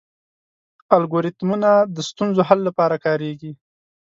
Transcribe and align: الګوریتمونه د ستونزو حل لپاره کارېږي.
الګوریتمونه 0.97 1.69
د 1.95 1.97
ستونزو 2.09 2.41
حل 2.47 2.59
لپاره 2.67 2.95
کارېږي. 3.05 3.51